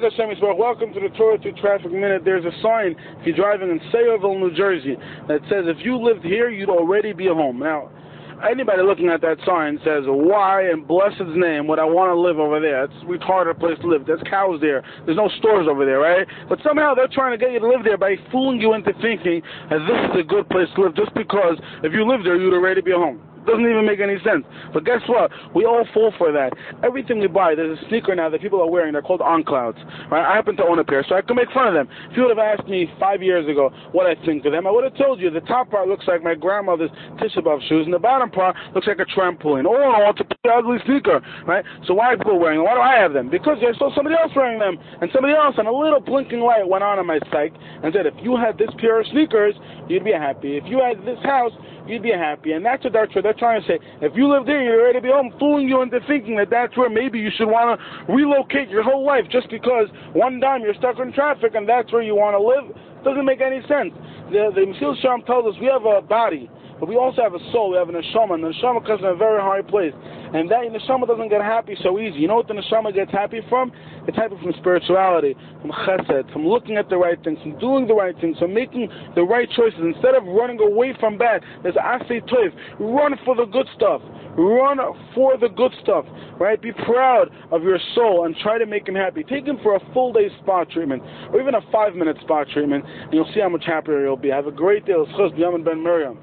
[0.00, 2.22] Bez Hashem Yisrael, welcome to the Torah Through Traffic Minute.
[2.24, 4.96] There's a sign if you're driving in Sayreville, New Jersey,
[5.28, 7.60] that says if you lived here, you'd already be home.
[7.60, 7.90] Now,
[8.42, 12.40] anybody looking at that sign says, why in blessed's name would I want to live
[12.40, 12.90] over there?
[12.90, 14.04] It's a retarded place to live.
[14.04, 14.82] There's cows there.
[15.06, 16.26] There's no stores over there, right?
[16.48, 19.42] But somehow they're trying to get you to live there by fooling you into thinking
[19.70, 21.54] that this is a good place to live just because
[21.84, 24.44] if you live there, you'd already be home doesn't even make any sense.
[24.72, 25.30] But guess what?
[25.54, 26.52] We all fall for that.
[26.82, 28.92] Everything we buy, there's a sneaker now that people are wearing.
[28.92, 29.78] They're called On Clouds.
[30.10, 30.24] Right?
[30.24, 31.88] I happen to own a pair, so I can make fun of them.
[32.10, 34.70] If you would have asked me five years ago what I think of them, I
[34.70, 37.94] would have told you the top part looks like my grandmother's Tisha B'av shoes, and
[37.94, 39.66] the bottom part looks like a trampoline.
[39.66, 41.64] All in all, it's a pretty ugly sneaker, right?
[41.86, 42.66] So why are people wearing them?
[42.66, 43.30] Why do I have them?
[43.30, 46.66] Because I saw somebody else wearing them, and somebody else, and a little blinking light
[46.66, 47.52] went on in my psych
[47.82, 49.54] and said, if you had this pair of sneakers,
[49.88, 50.56] you'd be happy.
[50.56, 51.52] If you had this house,
[51.86, 52.52] you'd be happy.
[52.52, 53.78] And that's what they're, they're trying to say.
[54.00, 56.76] If you live there, you're ready to be home, fooling you into thinking that that's
[56.76, 60.74] where maybe you should want to relocate your whole life just because one time you're
[60.74, 62.76] stuck in traffic and that's where you want to live.
[63.04, 63.92] Doesn't make any sense.
[64.32, 66.48] The, the Mesil Shalom tells us we have a body,
[66.80, 67.72] but we also have a soul.
[67.72, 69.92] We have an neshama, and the neshama comes from a very high place.
[70.34, 72.18] And that neshama doesn't get happy so easy.
[72.18, 73.70] You know what the neshama gets happy from?
[74.08, 77.94] It's happy from spirituality, from chesed, from looking at the right things, from doing the
[77.94, 79.78] right things, from making the right choices.
[79.80, 82.50] Instead of running away from bad, there's asay toiv.
[82.80, 84.02] Run for the good stuff.
[84.36, 84.78] Run
[85.14, 86.04] for the good stuff.
[86.40, 86.60] Right?
[86.60, 89.22] Be proud of your soul and try to make him happy.
[89.22, 92.84] Take him for a full day spa treatment, or even a five minute spa treatment,
[92.84, 94.30] and you'll see how much happier you'll be.
[94.30, 94.94] Have a great day.
[95.64, 96.18] Ben Miriam.